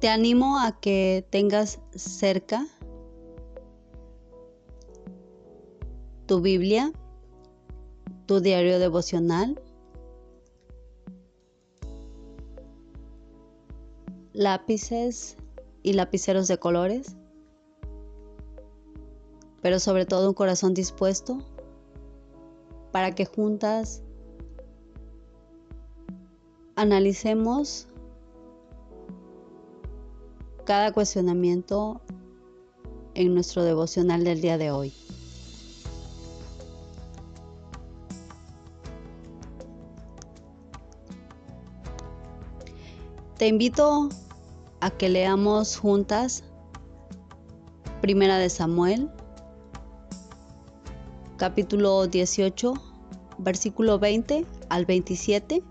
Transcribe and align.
Te 0.00 0.08
animo 0.08 0.58
a 0.58 0.80
que 0.80 1.26
tengas 1.28 1.78
cerca 1.94 2.66
tu 6.24 6.40
Biblia, 6.40 6.90
tu 8.24 8.40
diario 8.40 8.78
devocional, 8.78 9.60
lápices 14.32 15.36
y 15.82 15.92
lapiceros 15.92 16.48
de 16.48 16.56
colores, 16.56 17.14
pero 19.60 19.78
sobre 19.80 20.06
todo 20.06 20.28
un 20.28 20.34
corazón 20.34 20.72
dispuesto 20.72 21.44
para 22.90 23.14
que 23.14 23.26
juntas 23.26 24.02
analicemos 26.74 27.89
cada 30.70 30.92
cuestionamiento 30.92 32.00
en 33.14 33.34
nuestro 33.34 33.64
devocional 33.64 34.22
del 34.22 34.40
día 34.40 34.56
de 34.56 34.70
hoy. 34.70 34.94
Te 43.36 43.48
invito 43.48 44.10
a 44.80 44.92
que 44.92 45.08
leamos 45.08 45.76
juntas 45.76 46.44
Primera 48.00 48.38
de 48.38 48.48
Samuel, 48.48 49.10
capítulo 51.36 52.06
18, 52.06 52.74
versículo 53.38 53.98
20 53.98 54.46
al 54.68 54.86
27, 54.86 55.64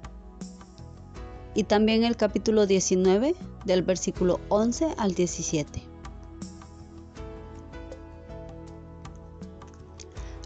y 1.60 1.66
también 1.66 2.06
el 2.06 2.16
capítulo 2.16 2.66
19, 2.66 3.36
del 3.66 3.82
versículo 3.84 4.40
11 4.48 4.96
al 4.98 5.14
17. 5.14 5.84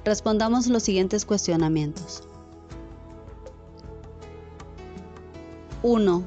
Respondamos 0.04 0.66
los 0.66 0.82
siguientes 0.82 1.24
cuestionamientos. 1.24 2.24
1. 5.84 6.24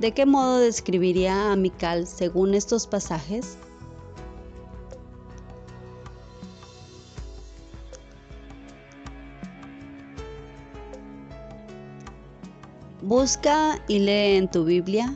¿De 0.00 0.12
qué 0.12 0.26
modo 0.26 0.58
describiría 0.58 1.52
a 1.52 1.56
Mical 1.56 2.08
según 2.08 2.54
estos 2.54 2.88
pasajes? 2.88 3.58
Busca 13.02 13.80
y 13.86 14.00
lee 14.00 14.36
en 14.36 14.50
tu 14.50 14.64
Biblia 14.64 15.14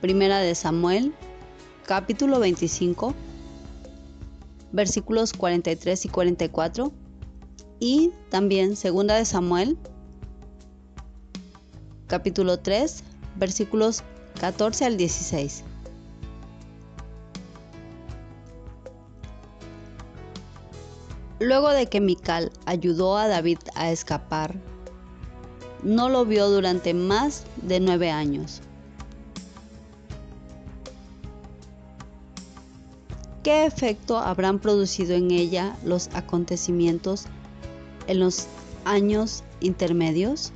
Primera 0.00 0.38
de 0.38 0.54
Samuel, 0.54 1.12
capítulo 1.84 2.40
25, 2.40 3.14
versículos 4.72 5.34
43 5.34 6.06
y 6.06 6.08
44, 6.08 6.92
y 7.78 8.12
también 8.30 8.74
Segunda 8.74 9.16
de 9.16 9.26
Samuel, 9.26 9.76
capítulo 12.06 12.58
3, 12.58 13.04
versículos 13.36 14.02
14 14.40 14.86
al 14.86 14.96
16. 14.96 15.64
Luego 21.40 21.68
de 21.68 21.86
que 21.86 22.00
Mical 22.00 22.50
ayudó 22.64 23.18
a 23.18 23.28
David 23.28 23.58
a 23.74 23.90
escapar 23.90 24.54
no 25.82 26.08
lo 26.08 26.24
vio 26.24 26.48
durante 26.48 26.94
más 26.94 27.44
de 27.62 27.80
nueve 27.80 28.10
años. 28.10 28.60
¿Qué 33.42 33.64
efecto 33.64 34.18
habrán 34.18 34.58
producido 34.58 35.14
en 35.14 35.30
ella 35.30 35.76
los 35.84 36.08
acontecimientos 36.12 37.24
en 38.06 38.20
los 38.20 38.46
años 38.84 39.42
intermedios? 39.60 40.52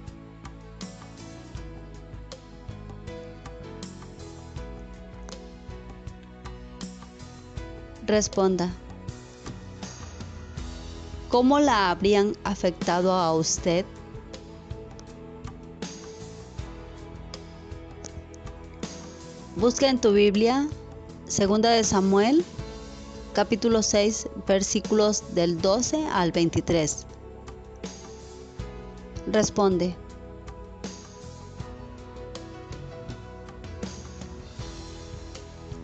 Responda. 8.07 8.71
¿Cómo 11.31 11.61
la 11.61 11.91
habrían 11.91 12.37
afectado 12.45 13.13
a 13.13 13.33
usted 13.33 13.87
Busca 19.63 19.89
en 19.89 20.01
tu 20.01 20.11
Biblia, 20.13 20.69
Segunda 21.29 21.71
de 21.71 21.85
Samuel, 21.85 22.45
capítulo 23.33 23.85
6, 23.85 24.27
versículos 24.45 25.23
del 25.37 25.61
12 25.61 26.05
al 26.07 26.33
23. 26.33 27.07
Responde. 29.29 29.95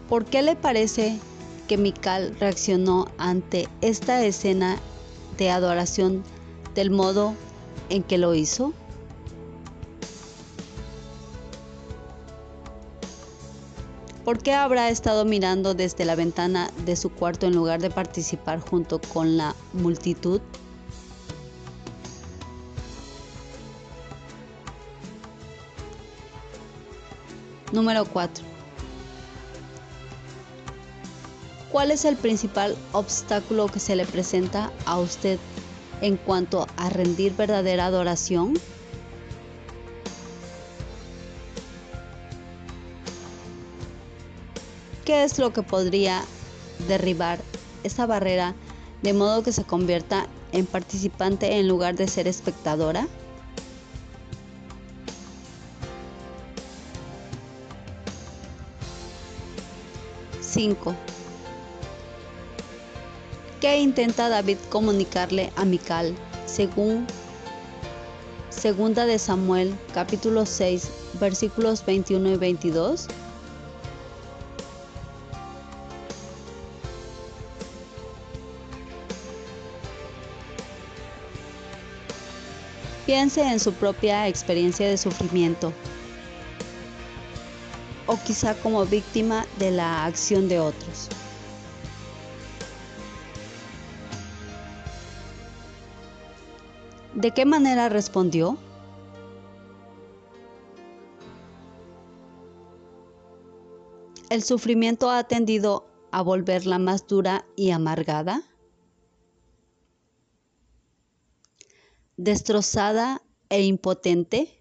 ¿Por 0.09 0.25
qué 0.25 0.43
le 0.43 0.56
parece 0.56 1.21
que 1.69 1.78
Mical 1.78 2.34
reaccionó 2.41 3.06
ante 3.17 3.69
esta 3.81 4.25
escena 4.25 4.81
de 5.37 5.50
adoración 5.50 6.25
del 6.75 6.91
modo 6.91 7.33
en 7.91 8.03
que 8.03 8.19
lo 8.19 8.34
hizo? 8.34 8.72
¿Por 14.28 14.41
qué 14.41 14.53
habrá 14.53 14.91
estado 14.91 15.25
mirando 15.25 15.72
desde 15.72 16.05
la 16.05 16.15
ventana 16.15 16.71
de 16.84 16.97
su 16.97 17.09
cuarto 17.09 17.47
en 17.47 17.56
lugar 17.56 17.81
de 17.81 17.89
participar 17.89 18.61
junto 18.61 19.00
con 19.00 19.39
la 19.39 19.55
multitud? 19.72 20.43
Número 27.72 28.05
4. 28.05 28.44
¿Cuál 31.72 31.91
es 31.91 32.05
el 32.05 32.19
principal 32.19 32.77
obstáculo 32.93 33.69
que 33.69 33.81
se 33.81 33.97
le 33.97 34.05
presenta 34.05 34.71
a 34.84 34.99
usted 34.99 35.38
en 36.03 36.19
cuanto 36.19 36.67
a 36.77 36.91
rendir 36.91 37.34
verdadera 37.34 37.87
adoración? 37.87 38.53
¿Qué 45.08 45.24
es 45.24 45.38
lo 45.38 45.54
que 45.54 45.62
podría 45.62 46.22
derribar 46.86 47.41
esa 47.82 48.04
barrera 48.04 48.55
de 49.00 49.14
modo 49.14 49.43
que 49.43 49.52
se 49.52 49.64
convierta 49.64 50.26
en 50.52 50.66
participante 50.66 51.58
en 51.58 51.66
lugar 51.66 51.96
de 51.96 52.06
ser 52.06 52.28
espectadora? 52.28 53.08
Cinco. 60.43 60.94
¿Qué 63.62 63.78
intenta 63.78 64.28
David 64.28 64.58
comunicarle 64.69 65.50
a 65.56 65.64
Mical 65.64 66.14
según 66.44 67.06
Segunda 68.50 69.06
de 69.06 69.19
Samuel 69.19 69.75
capítulo 69.94 70.44
6 70.44 70.90
versículos 71.19 71.87
21 71.87 72.28
y 72.32 72.37
22? 72.37 73.08
Piense 83.08 83.40
en 83.40 83.58
su 83.58 83.72
propia 83.72 84.28
experiencia 84.28 84.87
de 84.87 84.99
sufrimiento 84.99 85.72
o 88.06 88.19
quizá 88.22 88.55
como 88.56 88.84
víctima 88.84 89.46
de 89.58 89.70
la 89.70 90.05
acción 90.05 90.46
de 90.46 90.60
otros. 90.60 91.08
¿De 97.14 97.31
qué 97.31 97.46
manera 97.46 97.88
respondió? 97.88 98.58
¿El 104.28 104.43
sufrimiento 104.43 105.11
ha 105.11 105.25
tendido 105.25 105.87
a 106.12 106.20
volverla 106.20 106.78
más 106.78 107.06
dura 107.06 107.46
y 107.56 107.70
amargada? 107.70 108.43
¿Destrozada 112.19 113.23
e 113.49 113.62
impotente? 113.62 114.61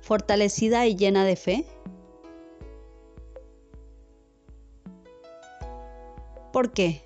¿Fortalecida 0.00 0.86
y 0.86 0.96
llena 0.96 1.26
de 1.26 1.36
fe? 1.36 1.66
¿Por 6.54 6.72
qué? 6.72 7.04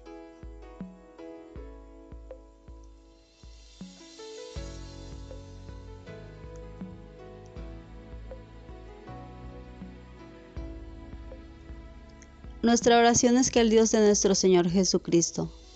Nuestra 12.62 12.96
oración 12.96 13.36
es 13.38 13.50
que 13.50 13.60
el 13.60 13.70
Dios 13.70 13.90
de 13.90 13.98
nuestro 13.98 14.36
Señor 14.36 14.70
Jesucristo, 14.70 15.52